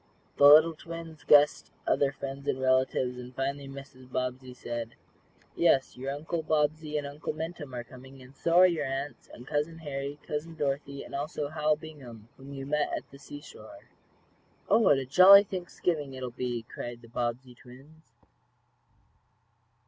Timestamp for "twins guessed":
0.73-1.69